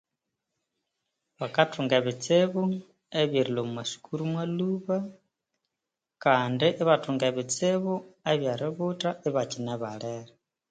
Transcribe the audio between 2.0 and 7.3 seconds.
bitsibu ebyerilhwa omwa maaukuru mwalhuba kandi ibathunga